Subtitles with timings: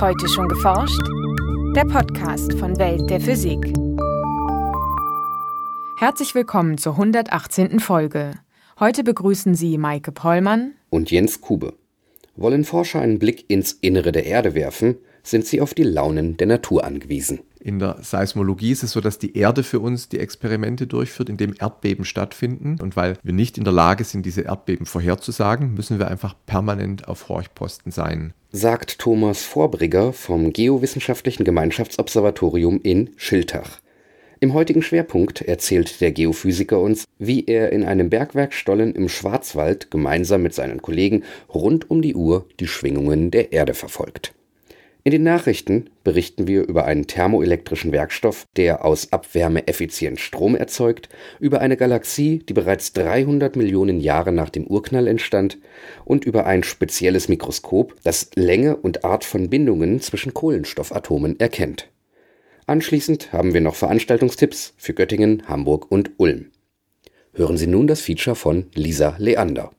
[0.00, 1.00] Heute schon geforscht?
[1.76, 3.72] Der Podcast von Welt der Physik.
[5.98, 7.78] Herzlich willkommen zur 118.
[7.78, 8.32] Folge.
[8.80, 11.74] Heute begrüßen Sie Maike Pollmann und Jens Kube.
[12.34, 16.48] Wollen Forscher einen Blick ins Innere der Erde werfen, sind sie auf die Launen der
[16.48, 17.40] Natur angewiesen.
[17.60, 21.38] In der Seismologie ist es so, dass die Erde für uns die Experimente durchführt, in
[21.38, 22.78] dem Erdbeben stattfinden.
[22.82, 27.08] Und weil wir nicht in der Lage sind, diese Erdbeben vorherzusagen, müssen wir einfach permanent
[27.08, 28.34] auf Horchposten sein.
[28.56, 33.80] Sagt Thomas Vorbrigger vom Geowissenschaftlichen Gemeinschaftsobservatorium in Schiltach.
[34.38, 40.44] Im heutigen Schwerpunkt erzählt der Geophysiker uns, wie er in einem Bergwerkstollen im Schwarzwald gemeinsam
[40.44, 44.34] mit seinen Kollegen rund um die Uhr die Schwingungen der Erde verfolgt.
[45.06, 51.10] In den Nachrichten berichten wir über einen thermoelektrischen Werkstoff, der aus Abwärme effizient Strom erzeugt,
[51.38, 55.58] über eine Galaxie, die bereits 300 Millionen Jahre nach dem Urknall entstand,
[56.06, 61.90] und über ein spezielles Mikroskop, das Länge und Art von Bindungen zwischen Kohlenstoffatomen erkennt.
[62.66, 66.46] Anschließend haben wir noch Veranstaltungstipps für Göttingen, Hamburg und Ulm.
[67.34, 69.70] Hören Sie nun das Feature von Lisa Leander.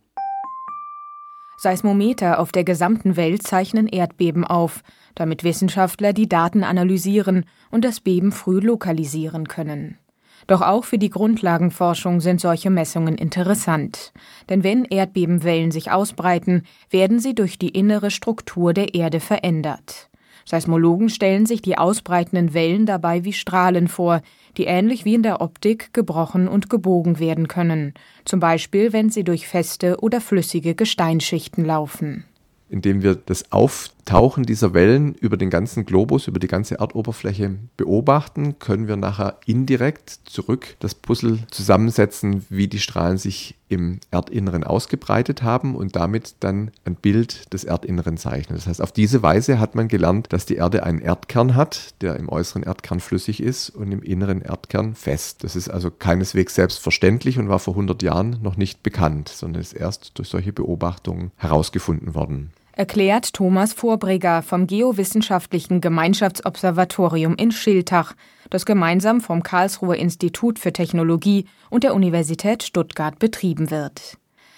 [1.65, 4.83] Seismometer auf der gesamten Welt zeichnen Erdbeben auf,
[5.15, 9.97] damit Wissenschaftler die Daten analysieren und das Beben früh lokalisieren können.
[10.45, 14.13] Doch auch für die Grundlagenforschung sind solche Messungen interessant.
[14.47, 20.11] Denn wenn Erdbebenwellen sich ausbreiten, werden sie durch die innere Struktur der Erde verändert.
[20.47, 24.21] Seismologen stellen sich die ausbreitenden Wellen dabei wie Strahlen vor,
[24.57, 27.93] die ähnlich wie in der Optik gebrochen und gebogen werden können,
[28.25, 32.25] zum Beispiel wenn sie durch feste oder flüssige Gesteinsschichten laufen.
[32.69, 38.57] Indem wir das Auftauchen dieser Wellen über den ganzen Globus, über die ganze Erdoberfläche beobachten,
[38.59, 45.41] können wir nachher indirekt zurück das Puzzle zusammensetzen, wie die Strahlen sich im Erdinneren ausgebreitet
[45.41, 48.57] haben und damit dann ein Bild des Erdinneren zeichnen.
[48.57, 52.15] Das heißt, auf diese Weise hat man gelernt, dass die Erde einen Erdkern hat, der
[52.17, 55.43] im äußeren Erdkern flüssig ist und im inneren Erdkern fest.
[55.43, 59.73] Das ist also keineswegs selbstverständlich und war vor 100 Jahren noch nicht bekannt, sondern ist
[59.73, 68.15] erst durch solche Beobachtungen herausgefunden worden erklärt Thomas Vorbreger vom Geowissenschaftlichen Gemeinschaftsobservatorium in Schiltach,
[68.49, 74.17] das gemeinsam vom Karlsruher Institut für Technologie und der Universität Stuttgart betrieben wird.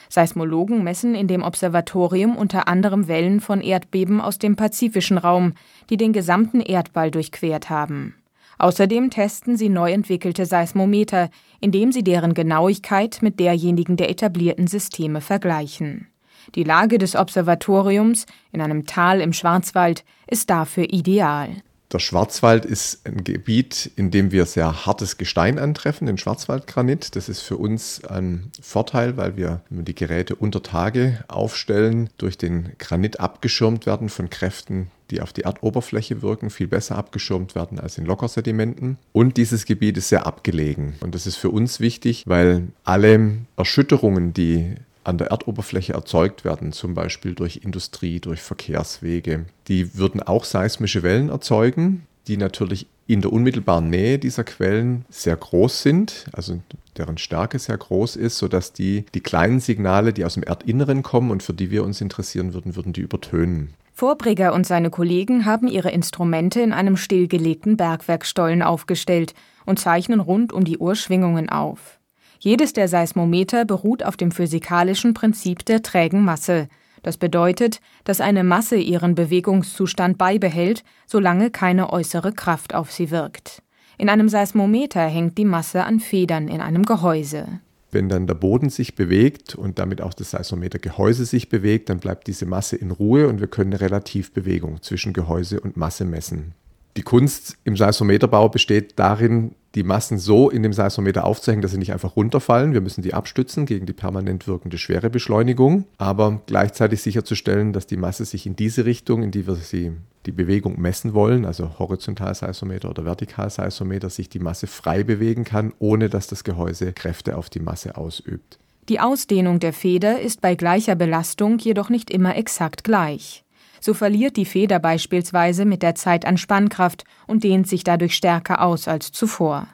[0.09, 5.53] Seismologen messen in dem Observatorium unter anderem Wellen von Erdbeben aus dem pazifischen Raum,
[5.89, 8.15] die den gesamten Erdball durchquert haben.
[8.57, 11.29] Außerdem testen sie neu entwickelte Seismometer,
[11.59, 16.07] indem sie deren Genauigkeit mit derjenigen der etablierten Systeme vergleichen.
[16.55, 21.49] Die Lage des Observatoriums in einem Tal im Schwarzwald ist dafür ideal.
[21.93, 27.15] Der Schwarzwald ist ein Gebiet, in dem wir sehr hartes Gestein antreffen, den Schwarzwaldgranit.
[27.15, 32.73] Das ist für uns ein Vorteil, weil wir, die Geräte unter Tage aufstellen, durch den
[32.77, 37.97] Granit abgeschirmt werden von Kräften, die auf die Erdoberfläche wirken, viel besser abgeschirmt werden als
[37.97, 38.97] in Lockersedimenten.
[39.13, 40.95] Und dieses Gebiet ist sehr abgelegen.
[40.99, 44.75] Und das ist für uns wichtig, weil alle Erschütterungen, die
[45.07, 49.45] an der Erdoberfläche erzeugt werden, zum Beispiel durch Industrie, durch Verkehrswege.
[49.67, 55.37] Die würden auch seismische Wellen erzeugen, die natürlich in der unmittelbaren Nähe dieser Quellen sehr
[55.37, 56.59] groß sind, also
[56.97, 61.31] deren Stärke sehr groß ist, sodass die, die kleinen Signale, die aus dem Erdinneren kommen
[61.31, 63.73] und für die wir uns interessieren würden, würden die übertönen.
[63.93, 69.33] Vorbreger und seine Kollegen haben ihre Instrumente in einem stillgelegten Bergwerkstollen aufgestellt
[69.65, 71.97] und zeichnen rund um die Uhr Schwingungen auf.
[72.39, 76.67] Jedes der Seismometer beruht auf dem physikalischen Prinzip der trägen Masse.
[77.03, 83.61] Das bedeutet, dass eine Masse ihren Bewegungszustand beibehält, solange keine äußere Kraft auf sie wirkt.
[83.97, 87.59] In einem Seismometer hängt die Masse an Federn in einem Gehäuse.
[87.91, 92.27] Wenn dann der Boden sich bewegt und damit auch das Seismometergehäuse sich bewegt, dann bleibt
[92.27, 96.53] diese Masse in Ruhe und wir können eine Relativbewegung zwischen Gehäuse und Masse messen.
[96.97, 101.77] Die Kunst im Seismometerbau besteht darin, die Massen so in dem Seismometer aufzuhängen, dass sie
[101.77, 102.73] nicht einfach runterfallen.
[102.73, 108.25] Wir müssen die abstützen gegen die permanent wirkende Schwerebeschleunigung, aber gleichzeitig sicherzustellen, dass die Masse
[108.25, 109.93] sich in diese Richtung, in die wir sie
[110.25, 116.09] die Bewegung messen wollen, also Horizontalseismometer oder Vertikalseismometer, sich die Masse frei bewegen kann, ohne
[116.09, 118.57] dass das Gehäuse Kräfte auf die Masse ausübt.
[118.89, 123.43] Die Ausdehnung der Feder ist bei gleicher Belastung jedoch nicht immer exakt gleich.
[123.79, 128.61] So verliert die Feder beispielsweise mit der Zeit an Spannkraft und dehnt sich dadurch stärker
[128.61, 129.67] aus als zuvor.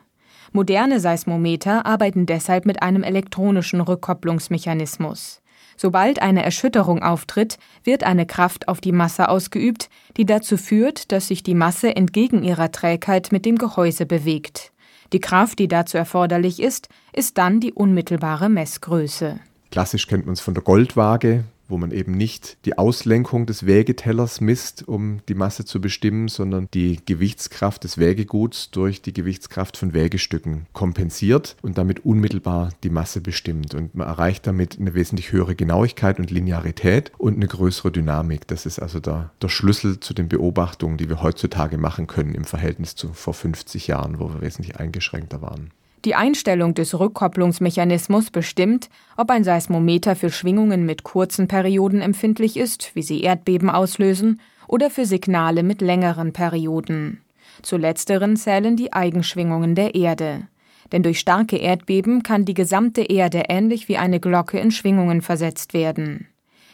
[0.56, 5.42] Moderne Seismometer arbeiten deshalb mit einem elektronischen Rückkopplungsmechanismus.
[5.76, 11.30] Sobald eine Erschütterung auftritt, wird eine Kraft auf die Masse ausgeübt, die dazu führt, dass
[11.30, 14.72] sich die Masse entgegen ihrer Trägheit mit dem Gehäuse bewegt.
[15.12, 19.40] Die Kraft, die dazu erforderlich ist, ist dann die unmittelbare Messgröße.
[19.72, 21.46] Klassisch kennt man es von der Goldwaage.
[21.68, 26.68] Wo man eben nicht die Auslenkung des Wägetellers misst, um die Masse zu bestimmen, sondern
[26.74, 33.22] die Gewichtskraft des Wägeguts durch die Gewichtskraft von Wägestücken kompensiert und damit unmittelbar die Masse
[33.22, 33.74] bestimmt.
[33.74, 38.48] Und man erreicht damit eine wesentlich höhere Genauigkeit und Linearität und eine größere Dynamik.
[38.48, 42.46] Das ist also der, der Schlüssel zu den Beobachtungen, die wir heutzutage machen können im
[42.46, 45.72] Verhältnis zu vor 50 Jahren, wo wir wesentlich eingeschränkter waren.
[46.06, 52.92] Die Einstellung des Rückkopplungsmechanismus bestimmt, ob ein Seismometer für Schwingungen mit kurzen Perioden empfindlich ist,
[52.94, 57.22] wie sie Erdbeben auslösen, oder für Signale mit längeren Perioden.
[57.62, 60.48] Zu letzteren zählen die Eigenschwingungen der Erde.
[60.92, 65.74] Denn durch starke Erdbeben kann die gesamte Erde ähnlich wie eine Glocke in Schwingungen versetzt
[65.74, 66.28] werden.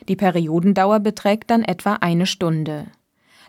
[0.07, 2.87] Die Periodendauer beträgt dann etwa eine Stunde.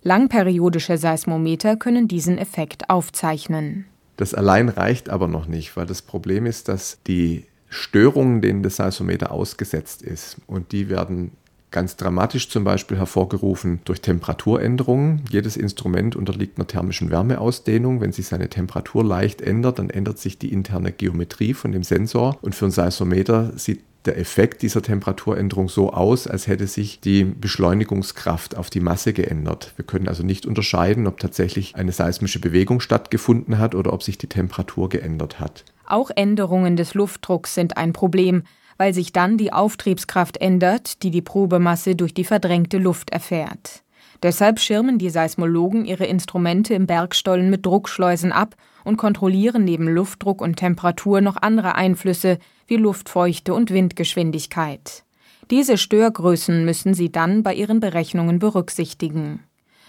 [0.02, 3.86] Langperiodische Seismometer können diesen Effekt aufzeichnen.
[4.20, 8.76] Das allein reicht aber noch nicht, weil das Problem ist, dass die Störungen, denen das
[8.76, 11.30] Seismometer ausgesetzt ist, und die werden
[11.70, 15.22] ganz dramatisch zum Beispiel hervorgerufen durch Temperaturänderungen.
[15.30, 18.02] Jedes Instrument unterliegt einer thermischen Wärmeausdehnung.
[18.02, 22.36] Wenn sich seine Temperatur leicht ändert, dann ändert sich die interne Geometrie von dem Sensor.
[22.42, 27.24] Und für ein Seismometer sieht der Effekt dieser Temperaturänderung so aus, als hätte sich die
[27.24, 29.72] Beschleunigungskraft auf die Masse geändert.
[29.76, 34.16] Wir können also nicht unterscheiden, ob tatsächlich eine seismische Bewegung stattgefunden hat oder ob sich
[34.16, 35.64] die Temperatur geändert hat.
[35.86, 38.44] Auch Änderungen des Luftdrucks sind ein Problem,
[38.78, 43.82] weil sich dann die Auftriebskraft ändert, die die Probemasse durch die verdrängte Luft erfährt.
[44.22, 50.42] Deshalb schirmen die Seismologen ihre Instrumente im Bergstollen mit Druckschleusen ab und kontrollieren neben Luftdruck
[50.42, 55.04] und Temperatur noch andere Einflüsse wie Luftfeuchte und Windgeschwindigkeit.
[55.50, 59.42] Diese Störgrößen müssen sie dann bei ihren Berechnungen berücksichtigen.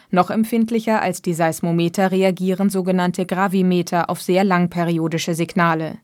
[0.09, 5.99] Noch empfindlicher als die Seismometer reagieren sogenannte Gravimeter auf sehr langperiodische Signale.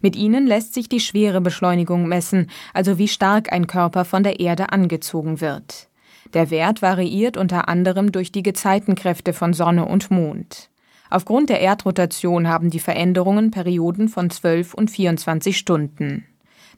[0.00, 4.72] Mit ihnen lässt sich die Schwerebeschleunigung messen, also wie stark ein Körper von der Erde
[4.72, 5.88] angezogen wird.
[6.34, 10.70] Der Wert variiert unter anderem durch die Gezeitenkräfte von Sonne und Mond.
[11.10, 16.26] Aufgrund der Erdrotation haben die Veränderungen Perioden von 12 und 24 Stunden.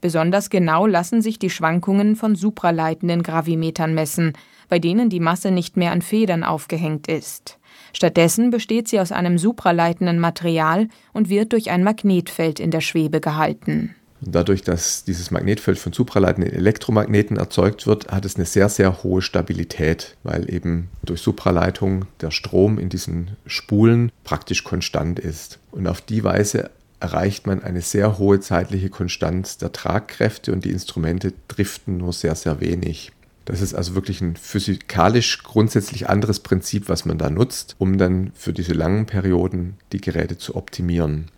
[0.00, 4.32] Besonders genau lassen sich die Schwankungen von supraleitenden Gravimetern messen,
[4.68, 7.58] bei denen die Masse nicht mehr an Federn aufgehängt ist.
[7.92, 13.20] Stattdessen besteht sie aus einem supraleitenden Material und wird durch ein Magnetfeld in der Schwebe
[13.20, 13.94] gehalten.
[14.26, 19.20] Dadurch, dass dieses Magnetfeld von supraleitenden Elektromagneten erzeugt wird, hat es eine sehr, sehr hohe
[19.20, 25.58] Stabilität, weil eben durch Supraleitung der Strom in diesen Spulen praktisch konstant ist.
[25.72, 30.70] Und auf die Weise erreicht man eine sehr hohe zeitliche Konstanz der Tragkräfte und die
[30.70, 33.12] Instrumente driften nur sehr, sehr wenig.
[33.44, 38.32] Das ist also wirklich ein physikalisch grundsätzlich anderes Prinzip, was man da nutzt, um dann
[38.34, 41.30] für diese langen Perioden die Geräte zu optimieren.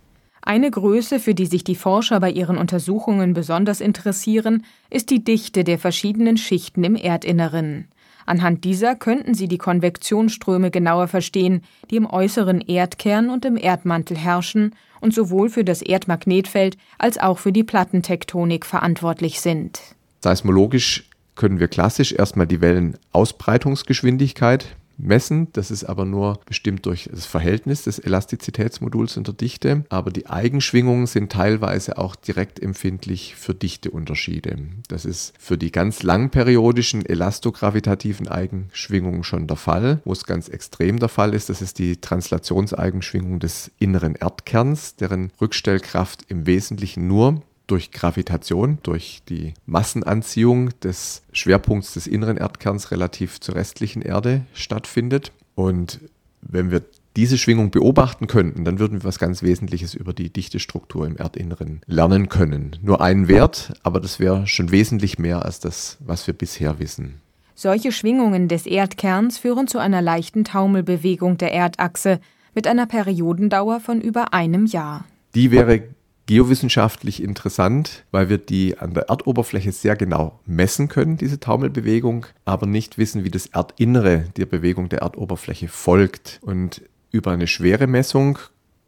[0.47, 5.65] Eine Größe, für die sich die Forscher bei ihren Untersuchungen besonders interessieren, ist die Dichte
[5.65, 7.89] der verschiedenen Schichten im Erdinneren.
[8.27, 14.17] Anhand dieser könnten sie die Konvektionsströme genauer verstehen, die im äußeren Erdkern und im Erdmantel
[14.17, 19.81] herrschen und sowohl für das Erdmagnetfeld als auch für die Plattentektonik verantwortlich sind.
[20.21, 25.49] Seismologisch können wir klassisch erstmal die Wellenausbreitungsgeschwindigkeit messen.
[25.53, 29.85] Das ist aber nur bestimmt durch das Verhältnis des Elastizitätsmoduls und der Dichte.
[29.89, 34.57] Aber die Eigenschwingungen sind teilweise auch direkt empfindlich für Dichteunterschiede.
[34.89, 40.01] Das ist für die ganz langperiodischen elastogravitativen Eigenschwingungen schon der Fall.
[40.05, 45.33] Wo es ganz extrem der Fall ist, das ist die Translationseigenschwingung des inneren Erdkerns, deren
[45.41, 53.41] Rückstellkraft im Wesentlichen nur durch Gravitation, durch die Massenanziehung des Schwerpunkts des inneren Erdkerns relativ
[53.41, 55.33] zur restlichen Erde stattfindet.
[55.55, 56.01] Und
[56.43, 56.83] wenn wir
[57.17, 61.81] diese Schwingung beobachten könnten, dann würden wir was ganz Wesentliches über die Dichtestruktur im Erdinneren
[61.87, 62.77] lernen können.
[62.83, 67.21] Nur einen Wert, aber das wäre schon wesentlich mehr als das, was wir bisher wissen.
[67.55, 72.21] Solche Schwingungen des Erdkerns führen zu einer leichten Taumelbewegung der Erdachse
[72.55, 75.07] mit einer Periodendauer von über einem Jahr.
[75.35, 75.83] Die wäre
[76.27, 82.67] geowissenschaftlich interessant, weil wir die an der Erdoberfläche sehr genau messen können, diese Taumelbewegung, aber
[82.67, 86.41] nicht wissen, wie das Erdinnere der Bewegung der Erdoberfläche folgt.
[86.43, 88.39] Und über eine schwere Messung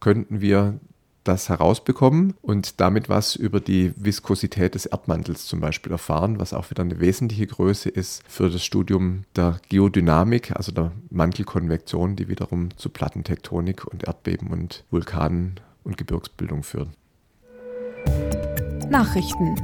[0.01, 0.81] könnten wir
[1.25, 6.71] das herausbekommen und damit was über die Viskosität des Erdmantels zum Beispiel erfahren, was auch
[6.71, 12.71] wieder eine wesentliche Größe ist für das Studium der Geodynamik, also der Mantelkonvektion, die wiederum
[12.77, 16.95] zu Plattentektonik und Erdbeben und Vulkanen und Gebirgsbildung führen.
[18.91, 19.55] Nachrichten.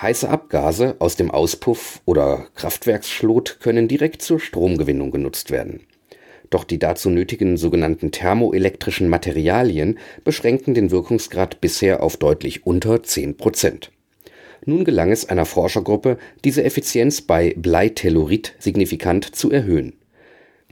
[0.00, 5.80] Heiße Abgase aus dem Auspuff oder Kraftwerksschlot können direkt zur Stromgewinnung genutzt werden.
[6.50, 13.36] Doch die dazu nötigen sogenannten thermoelektrischen Materialien beschränken den Wirkungsgrad bisher auf deutlich unter 10
[13.36, 13.90] Prozent.
[14.64, 19.94] Nun gelang es einer Forschergruppe, diese Effizienz bei Bleitellurid signifikant zu erhöhen.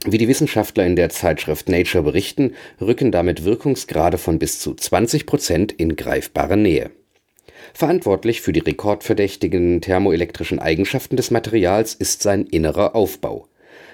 [0.05, 5.25] Wie die Wissenschaftler in der Zeitschrift Nature berichten, rücken damit Wirkungsgrade von bis zu 20
[5.25, 6.91] Prozent in greifbare Nähe.
[7.73, 13.47] Verantwortlich für die rekordverdächtigen thermoelektrischen Eigenschaften des Materials ist sein innerer Aufbau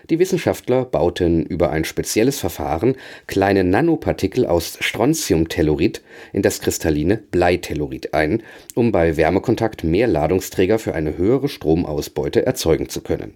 [0.10, 2.96] die Wissenschaftler bauten über ein spezielles Verfahren
[3.28, 6.01] kleine Nanopartikel aus Strontiumtellurid
[6.34, 8.42] in das kristalline Bleitellurid ein,
[8.74, 13.36] um bei Wärmekontakt mehr Ladungsträger für eine höhere Stromausbeute erzeugen zu können.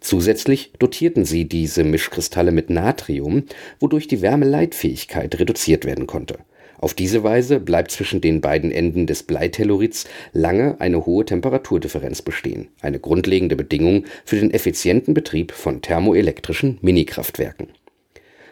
[0.00, 3.44] Zusätzlich dotierten sie diese Mischkristalle mit Natrium,
[3.78, 6.38] wodurch die Wärmeleitfähigkeit reduziert werden konnte
[6.80, 12.68] auf diese Weise bleibt zwischen den beiden Enden des Bleitellurids lange eine hohe Temperaturdifferenz bestehen,
[12.80, 17.68] eine grundlegende Bedingung für den effizienten Betrieb von thermoelektrischen Minikraftwerken.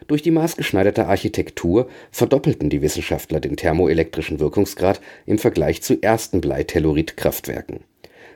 [0.08, 7.80] Durch die maßgeschneiderte Architektur verdoppelten die Wissenschaftler den thermoelektrischen Wirkungsgrad im Vergleich zu ersten Bleitellurid-Kraftwerken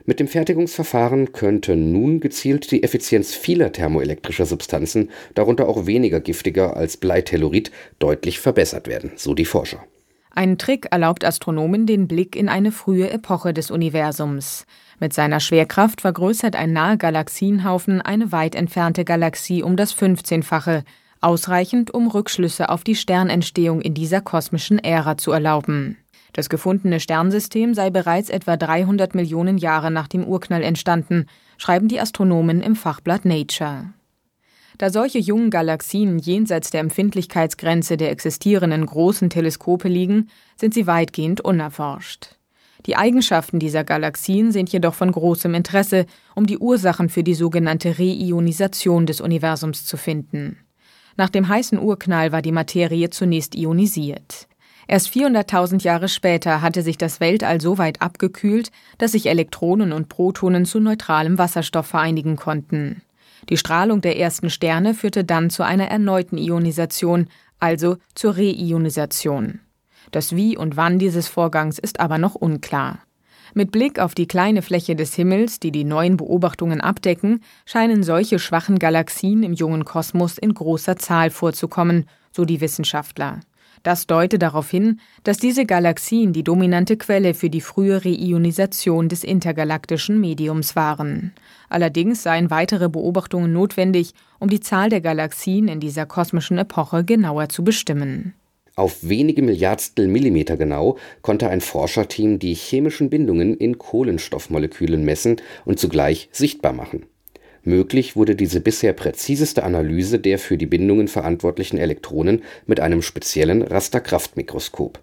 [0.05, 6.77] mit dem Fertigungsverfahren könnte nun gezielt die Effizienz vieler thermoelektrischer Substanzen, darunter auch weniger giftiger
[6.77, 9.85] als Bleitellurid, deutlich verbessert werden, so die Forscher.
[10.35, 14.67] Ein Trick erlaubt Astronomen den Blick in eine frühe Epoche des Universums.
[14.99, 20.85] Mit seiner Schwerkraft vergrößert ein naher Galaxienhaufen eine weit entfernte Galaxie um das 15-fache,
[21.21, 25.99] ausreichend, um Rückschlüsse auf die Sternentstehung in dieser kosmischen Ära zu erlauben.
[26.33, 31.27] Das gefundene Sternsystem sei bereits etwa 300 Millionen Jahre nach dem Urknall entstanden,
[31.59, 33.93] schreiben die Astronomen im Fachblatt Nature.
[34.79, 41.43] Da solche jungen Galaxien jenseits der Empfindlichkeitsgrenze der existierenden großen Teleskope liegen, sind sie weitgehend
[41.43, 42.37] unerforscht.
[42.87, 47.99] Die Eigenschaften dieser Galaxien sind jedoch von großem Interesse, um die Ursachen für die sogenannte
[47.99, 50.59] Reionisation des Universums zu finden.
[51.17, 54.49] Nach dem heißen Urknall war die Materie zunächst ionisiert.
[54.89, 60.09] Erst 400.000 Jahre später hatte sich das Weltall so weit abgekühlt, dass sich Elektronen und
[60.09, 63.03] Protonen zu neutralem Wasserstoff vereinigen konnten.
[63.49, 69.61] Die Strahlung der ersten Sterne führte dann zu einer erneuten Ionisation, also zur Reionisation.
[70.11, 72.99] Das Wie und Wann dieses Vorgangs ist aber noch unklar.
[73.55, 78.39] Mit Blick auf die kleine Fläche des Himmels, die die neuen Beobachtungen abdecken, scheinen solche
[78.39, 83.41] schwachen Galaxien im jungen Kosmos in großer Zahl vorzukommen, so die Wissenschaftler.
[83.83, 89.25] Das deute darauf hin, dass diese Galaxien die dominante Quelle für die frühere Ionisation des
[89.25, 91.33] intergalaktischen Mediums waren.
[91.69, 97.49] Allerdings seien weitere Beobachtungen notwendig, um die Zahl der Galaxien in dieser kosmischen Epoche genauer
[97.49, 98.35] zu bestimmen.
[98.77, 105.79] Auf wenige Milliardstel Millimeter genau konnte ein Forscherteam die chemischen Bindungen in Kohlenstoffmolekülen messen und
[105.79, 107.07] zugleich sichtbar machen
[107.65, 113.63] Möglich wurde diese bisher präziseste Analyse der für die Bindungen verantwortlichen Elektronen mit einem speziellen
[113.63, 114.99] Rasterkraftmikroskop.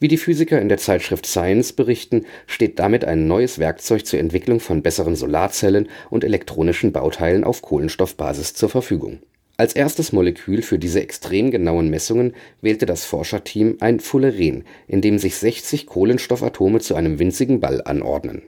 [0.00, 4.58] Wie die Physiker in der Zeitschrift Science berichten, steht damit ein neues Werkzeug zur Entwicklung
[4.58, 9.20] von besseren Solarzellen und elektronischen Bauteilen auf Kohlenstoffbasis zur Verfügung.
[9.56, 15.20] Als erstes Molekül für diese extrem genauen Messungen wählte das Forscherteam ein Fulleren, in dem
[15.20, 18.42] sich 60 Kohlenstoffatome zu einem winzigen Ball anordnen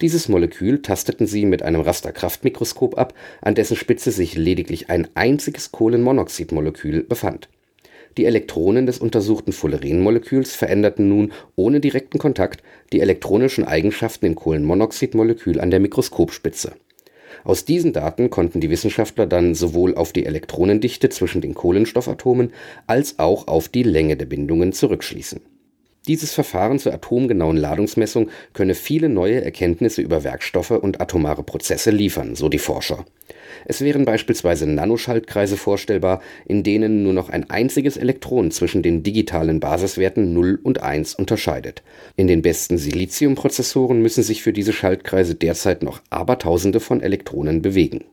[0.00, 5.72] dieses Molekül tasteten sie mit einem Rasterkraftmikroskop ab, an dessen Spitze sich lediglich ein einziges
[5.72, 7.48] Kohlenmonoxidmolekül befand.
[8.16, 15.60] Die Elektronen des untersuchten Fullerenmoleküls veränderten nun ohne direkten Kontakt die elektronischen Eigenschaften im Kohlenmonoxidmolekül
[15.60, 16.72] an der Mikroskopspitze.
[17.44, 22.52] Aus diesen Daten konnten die Wissenschaftler dann sowohl auf die Elektronendichte zwischen den Kohlenstoffatomen
[22.86, 25.40] als auch auf die Länge der Bindungen zurückschließen
[26.06, 32.34] dieses Verfahren zur atomgenauen Ladungsmessung könne viele neue Erkenntnisse über Werkstoffe und atomare Prozesse liefern,
[32.34, 33.04] so die Forscher.
[33.66, 39.60] Es wären beispielsweise Nanoschaltkreise vorstellbar, in denen nur noch ein einziges Elektron zwischen den digitalen
[39.60, 41.82] Basiswerten 0 und 1 unterscheidet.
[42.16, 48.04] In den besten Siliziumprozessoren müssen sich für diese Schaltkreise derzeit noch Abertausende von Elektronen bewegen.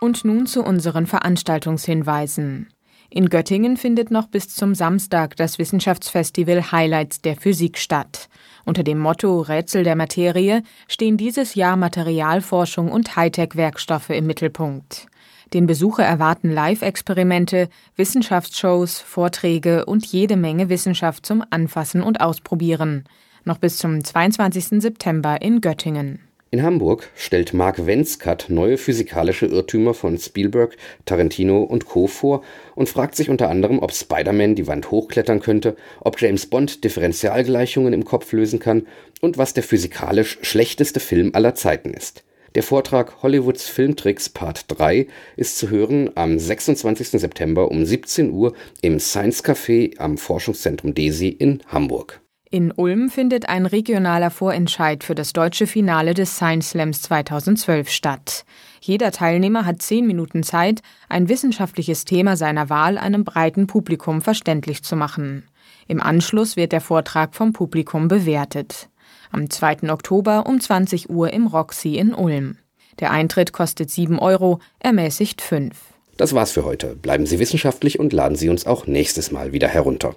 [0.00, 2.68] Und nun zu unseren Veranstaltungshinweisen.
[3.12, 8.28] In Göttingen findet noch bis zum Samstag das Wissenschaftsfestival Highlights der Physik statt.
[8.64, 15.08] Unter dem Motto Rätsel der Materie stehen dieses Jahr Materialforschung und Hightech-Werkstoffe im Mittelpunkt.
[15.52, 23.02] Den Besucher erwarten Live-Experimente, Wissenschaftsshows, Vorträge und jede Menge Wissenschaft zum Anfassen und Ausprobieren.
[23.44, 24.80] Noch bis zum 22.
[24.80, 26.29] September in Göttingen.
[26.52, 32.08] In Hamburg stellt Mark Wenskat neue physikalische Irrtümer von Spielberg, Tarantino und Co.
[32.08, 32.42] vor
[32.74, 37.92] und fragt sich unter anderem, ob Spider-Man die Wand hochklettern könnte, ob James Bond Differentialgleichungen
[37.92, 38.88] im Kopf lösen kann
[39.20, 42.24] und was der physikalisch schlechteste Film aller Zeiten ist.
[42.56, 47.10] Der Vortrag Hollywoods Filmtricks Part 3 ist zu hören am 26.
[47.10, 52.20] September um 17 Uhr im Science Café am Forschungszentrum DESI in Hamburg.
[52.52, 58.44] In Ulm findet ein regionaler Vorentscheid für das deutsche Finale des Science Slams 2012 statt.
[58.80, 64.82] Jeder Teilnehmer hat zehn Minuten Zeit, ein wissenschaftliches Thema seiner Wahl einem breiten Publikum verständlich
[64.82, 65.44] zu machen.
[65.86, 68.88] Im Anschluss wird der Vortrag vom Publikum bewertet.
[69.30, 69.88] Am 2.
[69.92, 72.58] Oktober um 20 Uhr im Roxy in Ulm.
[72.98, 75.76] Der Eintritt kostet 7 Euro, ermäßigt 5.
[76.16, 76.96] Das war's für heute.
[76.96, 80.16] Bleiben Sie wissenschaftlich und laden Sie uns auch nächstes Mal wieder herunter.